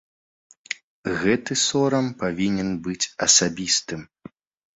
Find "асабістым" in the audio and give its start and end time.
3.27-4.01